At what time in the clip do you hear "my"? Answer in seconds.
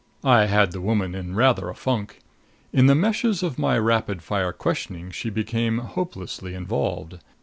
3.59-3.77